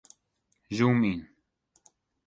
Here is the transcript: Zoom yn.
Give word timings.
Zoom 0.75 1.01
yn. 1.11 1.21